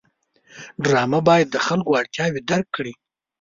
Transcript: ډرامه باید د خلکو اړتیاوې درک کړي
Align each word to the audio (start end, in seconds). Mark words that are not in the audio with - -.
ډرامه 0.83 1.19
باید 1.27 1.47
د 1.51 1.57
خلکو 1.67 1.97
اړتیاوې 2.01 2.41
درک 2.49 2.67
کړي 2.77 2.93